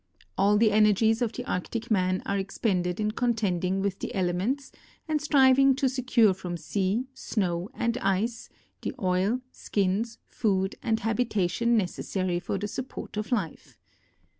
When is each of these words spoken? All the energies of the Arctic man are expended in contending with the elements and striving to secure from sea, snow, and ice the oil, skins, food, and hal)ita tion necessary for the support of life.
All 0.35 0.57
the 0.57 0.71
energies 0.71 1.21
of 1.21 1.31
the 1.33 1.45
Arctic 1.45 1.91
man 1.91 2.23
are 2.25 2.39
expended 2.39 2.99
in 2.99 3.11
contending 3.11 3.81
with 3.83 3.99
the 3.99 4.15
elements 4.15 4.71
and 5.07 5.21
striving 5.21 5.75
to 5.75 5.87
secure 5.87 6.33
from 6.33 6.57
sea, 6.57 7.05
snow, 7.13 7.69
and 7.75 7.99
ice 7.99 8.49
the 8.81 8.93
oil, 8.99 9.41
skins, 9.51 10.17
food, 10.25 10.73
and 10.81 11.01
hal)ita 11.01 11.47
tion 11.51 11.77
necessary 11.77 12.39
for 12.39 12.57
the 12.57 12.67
support 12.67 13.15
of 13.15 13.31
life. 13.31 13.77